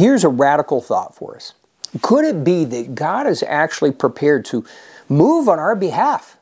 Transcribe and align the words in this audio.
Here's 0.00 0.24
a 0.24 0.30
radical 0.30 0.80
thought 0.80 1.14
for 1.14 1.36
us. 1.36 1.52
Could 2.00 2.24
it 2.24 2.42
be 2.42 2.64
that 2.64 2.94
God 2.94 3.26
is 3.26 3.42
actually 3.42 3.92
prepared 3.92 4.46
to 4.46 4.64
move 5.10 5.46
on 5.46 5.58
our 5.58 5.76
behalf? 5.76 6.38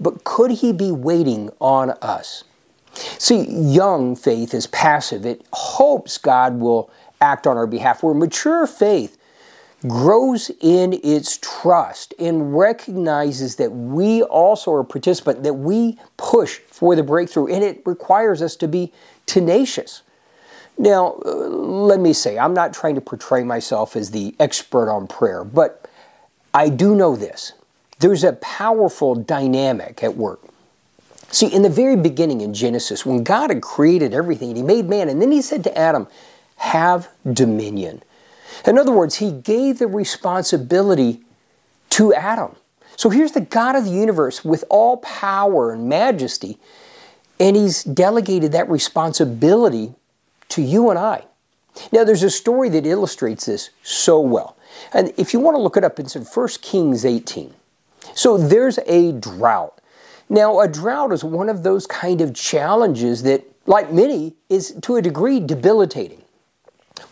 But 0.00 0.24
could 0.24 0.50
He 0.50 0.72
be 0.72 0.90
waiting 0.90 1.50
on 1.60 1.90
us? 2.02 2.42
See, 2.92 3.48
young 3.48 4.16
faith 4.16 4.52
is 4.52 4.66
passive. 4.66 5.24
It 5.24 5.46
hopes 5.52 6.18
God 6.18 6.58
will 6.58 6.90
act 7.20 7.46
on 7.46 7.56
our 7.56 7.68
behalf, 7.68 8.02
where 8.02 8.12
mature 8.12 8.66
faith 8.66 9.16
grows 9.86 10.50
in 10.60 10.98
its 11.04 11.38
trust 11.38 12.12
and 12.18 12.58
recognizes 12.58 13.54
that 13.54 13.70
we 13.70 14.20
also 14.24 14.72
are 14.72 14.80
a 14.80 14.84
participant, 14.84 15.44
that 15.44 15.54
we 15.54 15.96
push 16.16 16.58
for 16.66 16.96
the 16.96 17.04
breakthrough, 17.04 17.46
and 17.54 17.62
it 17.62 17.82
requires 17.86 18.42
us 18.42 18.56
to 18.56 18.66
be 18.66 18.92
tenacious. 19.26 20.02
Now, 20.80 21.20
uh, 21.26 21.28
let 21.28 22.00
me 22.00 22.14
say, 22.14 22.38
I'm 22.38 22.54
not 22.54 22.72
trying 22.72 22.94
to 22.94 23.02
portray 23.02 23.44
myself 23.44 23.96
as 23.96 24.12
the 24.12 24.34
expert 24.40 24.90
on 24.90 25.06
prayer, 25.06 25.44
but 25.44 25.86
I 26.54 26.70
do 26.70 26.94
know 26.94 27.16
this. 27.16 27.52
There's 27.98 28.24
a 28.24 28.32
powerful 28.32 29.14
dynamic 29.14 30.02
at 30.02 30.16
work. 30.16 30.40
See, 31.30 31.48
in 31.48 31.60
the 31.60 31.68
very 31.68 31.96
beginning 31.96 32.40
in 32.40 32.54
Genesis, 32.54 33.04
when 33.04 33.24
God 33.24 33.50
had 33.50 33.60
created 33.60 34.14
everything, 34.14 34.56
He 34.56 34.62
made 34.62 34.88
man, 34.88 35.10
and 35.10 35.20
then 35.20 35.30
He 35.30 35.42
said 35.42 35.62
to 35.64 35.78
Adam, 35.78 36.06
Have 36.56 37.10
dominion. 37.30 38.02
In 38.64 38.78
other 38.78 38.90
words, 38.90 39.16
He 39.16 39.32
gave 39.32 39.80
the 39.80 39.86
responsibility 39.86 41.20
to 41.90 42.14
Adam. 42.14 42.56
So 42.96 43.10
here's 43.10 43.32
the 43.32 43.42
God 43.42 43.76
of 43.76 43.84
the 43.84 43.90
universe 43.90 44.46
with 44.46 44.64
all 44.70 44.96
power 44.96 45.72
and 45.74 45.90
majesty, 45.90 46.56
and 47.38 47.54
He's 47.54 47.84
delegated 47.84 48.52
that 48.52 48.70
responsibility 48.70 49.94
to 50.50 50.62
you 50.62 50.90
and 50.90 50.98
I. 50.98 51.24
Now, 51.92 52.04
there's 52.04 52.22
a 52.22 52.30
story 52.30 52.68
that 52.70 52.86
illustrates 52.86 53.46
this 53.46 53.70
so 53.82 54.20
well. 54.20 54.56
And 54.92 55.12
if 55.16 55.32
you 55.32 55.40
want 55.40 55.56
to 55.56 55.62
look 55.62 55.76
it 55.76 55.84
up, 55.84 55.98
it's 55.98 56.16
in 56.16 56.24
1 56.24 56.48
Kings 56.62 57.04
18. 57.04 57.54
So 58.14 58.36
there's 58.36 58.78
a 58.86 59.12
drought. 59.12 59.80
Now, 60.28 60.60
a 60.60 60.68
drought 60.68 61.12
is 61.12 61.24
one 61.24 61.48
of 61.48 61.62
those 61.62 61.86
kind 61.86 62.20
of 62.20 62.34
challenges 62.34 63.22
that, 63.24 63.44
like 63.66 63.92
many, 63.92 64.34
is 64.48 64.74
to 64.82 64.96
a 64.96 65.02
degree 65.02 65.40
debilitating. 65.40 66.22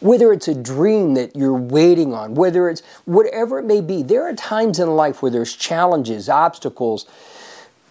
Whether 0.01 0.33
it's 0.33 0.47
a 0.47 0.55
dream 0.55 1.15
that 1.15 1.35
you're 1.35 1.53
waiting 1.55 2.13
on, 2.13 2.35
whether 2.35 2.69
it's 2.69 2.83
whatever 3.05 3.59
it 3.59 3.65
may 3.65 3.81
be, 3.81 4.03
there 4.03 4.29
are 4.29 4.35
times 4.35 4.79
in 4.79 4.95
life 4.95 5.23
where 5.23 5.31
there's 5.31 5.57
challenges, 5.57 6.29
obstacles, 6.29 7.07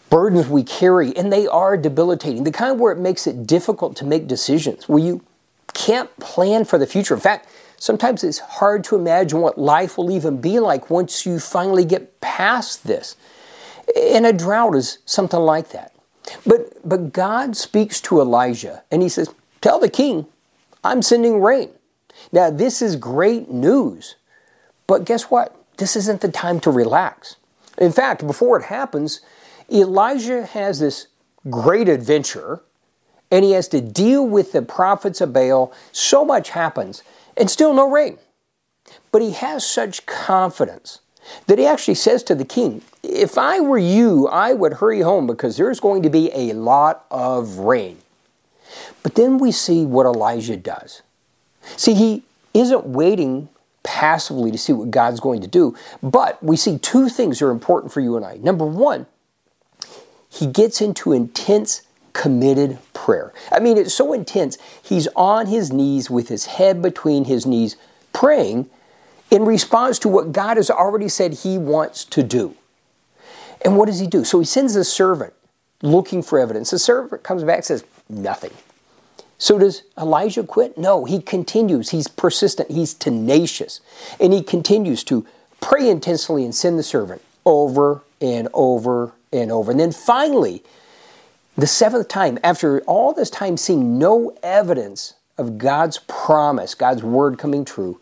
burdens 0.09 0.47
we 0.47 0.64
carry, 0.64 1.16
and 1.17 1.33
they 1.33 1.47
are 1.47 1.75
debilitating. 1.75 2.45
The 2.45 2.52
kind 2.52 2.80
where 2.80 2.93
it 2.93 2.99
makes 2.99 3.27
it 3.27 3.45
difficult 3.45 3.97
to 3.97 4.05
make 4.05 4.27
decisions, 4.27 4.88
where 4.88 5.03
you 5.03 5.21
can't 5.78 6.14
plan 6.20 6.66
for 6.66 6.80
the 6.80 6.88
future. 6.88 7.14
In 7.14 7.20
fact, 7.20 7.47
sometimes 7.78 8.23
it's 8.23 8.39
hard 8.39 8.83
to 8.86 8.95
imagine 8.95 9.39
what 9.39 9.59
life 9.59 9.97
will 9.97 10.09
even 10.09 10.42
be 10.42 10.59
like 10.59 10.89
once 10.89 11.25
you 11.25 11.39
finally 11.39 11.86
get 11.86 12.20
past 12.20 12.86
this. 12.86 13.16
And 13.95 14.25
a 14.25 14.33
drought 14.33 14.75
is 14.75 14.98
something 15.05 15.39
like 15.39 15.70
that. 15.70 15.94
But, 16.45 16.78
but 16.83 17.14
God 17.14 17.55
speaks 17.55 18.02
to 18.02 18.20
Elijah 18.20 18.83
and 18.92 19.03
he 19.03 19.08
says, 19.08 19.30
Tell 19.61 19.80
the 19.80 19.89
king, 19.89 20.25
I'm 20.83 21.02
sending 21.02 21.42
rain. 21.42 21.70
Now, 22.31 22.50
this 22.50 22.81
is 22.81 22.95
great 22.95 23.50
news. 23.50 24.16
But 24.88 25.05
guess 25.05 25.25
what? 25.25 25.55
This 25.78 25.95
isn't 25.95 26.22
the 26.22 26.31
time 26.31 26.59
to 26.61 26.72
relax. 26.72 27.36
In 27.78 27.92
fact, 27.92 28.25
before 28.25 28.59
it 28.59 28.66
happens, 28.66 29.22
Elijah 29.72 30.45
has 30.45 30.80
this 30.80 31.08
great 31.50 31.88
adventure 31.88 32.61
and 33.31 33.44
he 33.44 33.52
has 33.52 33.67
to 33.70 33.81
deal 33.81 34.25
with 34.25 34.52
the 34.52 34.61
prophets 34.61 35.22
of 35.22 35.33
Baal. 35.33 35.73
So 35.92 36.23
much 36.23 36.50
happens 36.50 37.03
and 37.36 37.50
still 37.50 37.73
no 37.73 37.89
rain. 37.89 38.17
But 39.11 39.22
he 39.22 39.31
has 39.31 39.66
such 39.66 40.06
confidence 40.06 41.00
that 41.48 41.59
he 41.59 41.66
actually 41.66 41.95
says 41.95 42.23
to 42.23 42.36
the 42.36 42.45
king, 42.45 42.81
If 43.03 43.38
I 43.38 43.59
were 43.59 43.78
you, 43.78 44.27
I 44.27 44.54
would 44.54 44.73
hurry 44.73 45.02
home 45.02 45.27
because 45.27 45.58
there's 45.58 45.80
going 45.80 46.04
to 46.04 46.10
be 46.10 46.32
a 46.33 46.54
lot 46.54 47.05
of 47.11 47.58
rain. 47.58 47.98
But 49.04 49.16
then 49.16 49.37
we 49.37 49.52
see 49.52 49.86
what 49.86 50.05
Elijah 50.05 50.58
does. 50.58 51.02
See, 51.76 51.93
he 51.93 52.23
isn't 52.54 52.86
waiting 52.86 53.49
passively 53.83 54.52
to 54.52 54.58
see 54.58 54.73
what 54.73 54.92
God's 54.92 55.20
going 55.20 55.42
to 55.42 55.48
do, 55.48 55.76
but 56.04 56.42
we 56.43 56.58
see 56.58 56.77
two 56.77 57.08
things 57.10 57.42
are 57.42 57.52
important 57.52 57.93
for 57.93 58.02
you 58.02 58.17
and 58.17 58.26
I. 58.26 58.36
Number 58.37 58.66
one, 58.66 59.05
he 60.30 60.45
gets 60.45 60.82
into 60.82 61.14
intense, 61.14 61.83
committed 62.17 62.80
prayer. 62.94 63.32
I 63.52 63.60
mean, 63.60 63.78
it's 63.78 63.94
so 63.94 64.11
intense, 64.11 64.58
he's 64.82 65.08
on 65.16 65.45
his 65.45 65.72
knees 65.72 66.10
with 66.10 66.30
his 66.30 66.48
head 66.48 66.82
between 66.82 67.26
his 67.26 67.45
knees 67.45 67.78
praying 68.11 68.70
in 69.30 69.45
response 69.45 70.00
to 70.00 70.10
what 70.10 70.32
God 70.32 70.58
has 70.58 70.72
already 70.72 71.10
said 71.10 71.33
he 71.33 71.60
wants 71.60 72.04
to 72.05 72.23
do. 72.23 72.55
And 73.64 73.78
what 73.78 73.86
does 73.86 74.00
he 74.00 74.08
do? 74.08 74.23
So 74.23 74.39
he 74.39 74.45
sends 74.45 74.76
a 74.76 74.83
servant 74.83 75.33
looking 75.83 76.23
for 76.23 76.39
evidence. 76.39 76.72
The 76.72 76.80
servant 76.80 77.22
comes 77.22 77.44
back 77.44 77.58
and 77.58 77.66
says, 77.66 77.86
nothing. 78.10 78.52
So 79.38 79.60
does 79.60 79.84
Elijah 79.95 80.44
quit? 80.44 80.76
No, 80.76 81.05
he 81.05 81.22
continues. 81.22 81.92
He's 81.92 82.08
persistent. 82.08 82.72
He's 82.72 82.95
tenacious. 82.95 83.80
And 84.20 84.34
he 84.34 84.42
continues 84.42 85.04
to 85.05 85.23
pray 85.61 85.88
intensely 85.88 86.44
and 86.44 86.55
send 86.55 86.80
the 86.80 86.84
servant 86.84 87.22
over 87.45 88.02
and 88.20 88.48
over 88.55 89.11
and 89.32 89.52
over. 89.52 89.70
And 89.70 89.80
then 89.80 89.92
finally, 89.92 90.64
the 91.57 91.67
seventh 91.67 92.07
time, 92.07 92.37
after 92.43 92.81
all 92.81 93.13
this 93.13 93.29
time 93.29 93.57
seeing 93.57 93.97
no 93.97 94.35
evidence 94.43 95.15
of 95.37 95.57
God's 95.57 95.99
promise, 96.07 96.75
God's 96.75 97.03
word 97.03 97.37
coming 97.37 97.65
true, 97.65 97.99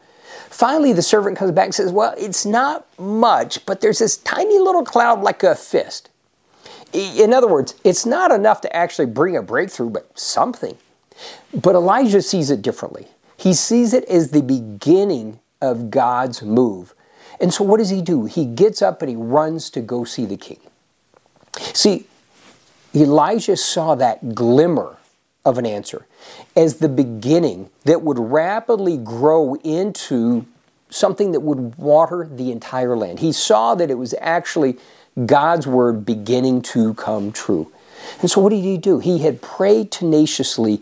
Finally, 0.49 0.93
the 0.93 1.01
servant 1.01 1.37
comes 1.37 1.51
back 1.51 1.65
and 1.65 1.75
says, 1.75 1.91
Well, 1.91 2.13
it's 2.17 2.45
not 2.45 2.87
much, 2.99 3.65
but 3.65 3.81
there's 3.81 3.99
this 3.99 4.17
tiny 4.17 4.57
little 4.59 4.83
cloud 4.83 5.21
like 5.21 5.43
a 5.43 5.55
fist. 5.55 6.09
In 6.93 7.33
other 7.33 7.47
words, 7.47 7.75
it's 7.83 8.05
not 8.05 8.31
enough 8.31 8.61
to 8.61 8.73
actually 8.75 9.07
bring 9.07 9.35
a 9.35 9.41
breakthrough, 9.41 9.89
but 9.89 10.17
something. 10.17 10.77
But 11.53 11.75
Elijah 11.75 12.21
sees 12.21 12.49
it 12.49 12.61
differently. 12.61 13.07
He 13.37 13.53
sees 13.53 13.93
it 13.93 14.05
as 14.05 14.31
the 14.31 14.41
beginning 14.41 15.39
of 15.61 15.89
God's 15.89 16.41
move. 16.41 16.93
And 17.39 17.53
so, 17.53 17.63
what 17.63 17.77
does 17.77 17.89
he 17.89 18.01
do? 18.01 18.25
He 18.25 18.45
gets 18.45 18.81
up 18.81 19.01
and 19.01 19.09
he 19.09 19.15
runs 19.15 19.69
to 19.71 19.81
go 19.81 20.05
see 20.05 20.25
the 20.25 20.37
king. 20.37 20.59
See, 21.57 22.07
Elijah 22.95 23.57
saw 23.57 23.95
that 23.95 24.35
glimmer 24.35 24.97
of 25.43 25.57
an 25.57 25.65
answer 25.65 26.05
as 26.55 26.77
the 26.77 26.89
beginning 26.89 27.69
that 27.83 28.01
would 28.01 28.17
rapidly 28.17 28.97
grow 28.97 29.55
into 29.63 30.45
something 30.89 31.31
that 31.31 31.41
would 31.41 31.75
water 31.77 32.27
the 32.29 32.51
entire 32.51 32.95
land. 32.95 33.19
He 33.19 33.31
saw 33.31 33.75
that 33.75 33.91
it 33.91 33.95
was 33.95 34.15
actually 34.19 34.77
God's 35.25 35.67
word 35.67 36.05
beginning 36.05 36.61
to 36.63 36.93
come 36.95 37.31
true. 37.31 37.71
And 38.21 38.29
so, 38.29 38.41
what 38.41 38.49
did 38.49 38.63
he 38.63 38.77
do? 38.77 38.99
He 38.99 39.19
had 39.19 39.41
prayed 39.41 39.91
tenaciously, 39.91 40.81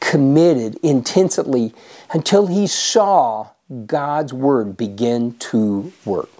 committed 0.00 0.76
intensely 0.82 1.74
until 2.12 2.46
he 2.46 2.66
saw 2.66 3.50
God's 3.86 4.32
word 4.32 4.76
begin 4.76 5.36
to 5.38 5.92
work. 6.04 6.30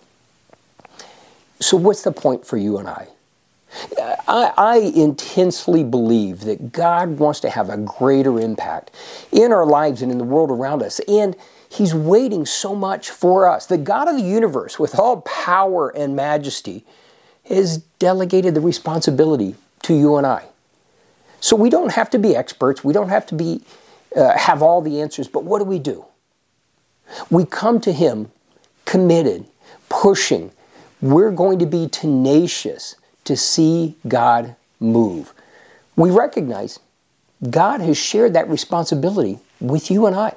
So, 1.60 1.76
what's 1.76 2.02
the 2.02 2.12
point 2.12 2.46
for 2.46 2.56
you 2.56 2.78
and 2.78 2.88
I? 2.88 3.08
I, 4.28 4.52
I, 4.56 4.76
intensely 4.78 5.82
believe 5.82 6.40
that 6.40 6.72
God 6.72 7.18
wants 7.18 7.40
to 7.40 7.50
have 7.50 7.68
a 7.68 7.76
greater 7.76 8.38
impact 8.38 8.90
in 9.30 9.52
our 9.52 9.66
lives 9.66 10.02
and 10.02 10.12
in 10.12 10.18
the 10.18 10.24
world 10.24 10.50
around 10.50 10.82
us. 10.82 11.00
And 11.08 11.36
He's 11.68 11.94
waiting 11.94 12.44
so 12.44 12.74
much 12.74 13.10
for 13.10 13.48
us. 13.48 13.66
The 13.66 13.78
God 13.78 14.06
of 14.06 14.16
the 14.16 14.22
universe, 14.22 14.78
with 14.78 14.98
all 14.98 15.22
power 15.22 15.88
and 15.88 16.14
majesty, 16.14 16.84
has 17.48 17.78
delegated 17.98 18.54
the 18.54 18.60
responsibility 18.60 19.56
to 19.82 19.94
you 19.94 20.16
and 20.16 20.26
I. 20.26 20.44
So 21.40 21.56
we 21.56 21.70
don't 21.70 21.92
have 21.92 22.10
to 22.10 22.18
be 22.18 22.36
experts. 22.36 22.84
We 22.84 22.92
don't 22.92 23.08
have 23.08 23.26
to 23.26 23.34
be 23.34 23.62
uh, 24.14 24.36
have 24.36 24.62
all 24.62 24.82
the 24.82 25.00
answers. 25.00 25.28
But 25.28 25.44
what 25.44 25.58
do 25.58 25.64
we 25.64 25.78
do? 25.78 26.04
We 27.30 27.44
come 27.44 27.80
to 27.80 27.92
Him 27.92 28.30
committed, 28.84 29.46
pushing. 29.88 30.52
We're 31.00 31.32
going 31.32 31.58
to 31.58 31.66
be 31.66 31.88
tenacious 31.88 32.94
to 33.24 33.36
see 33.36 33.96
God 34.06 34.56
move. 34.80 35.32
We 35.96 36.10
recognize 36.10 36.78
God 37.48 37.80
has 37.80 37.98
shared 37.98 38.34
that 38.34 38.48
responsibility 38.48 39.38
with 39.60 39.90
you 39.90 40.06
and 40.06 40.14
I. 40.14 40.34